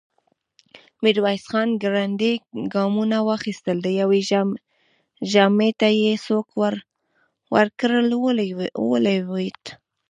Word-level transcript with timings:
ميرويس 1.03 1.43
خان 1.51 1.69
ګړندي 1.83 2.33
ګامونه 2.73 3.17
واخيستل، 3.27 3.77
د 3.83 3.87
يوه 4.01 4.17
ژامې 5.31 5.69
ته 5.79 5.87
يې 6.01 6.13
سوک 6.25 6.47
ورکړ، 7.53 7.91
ولوېد. 8.89 9.61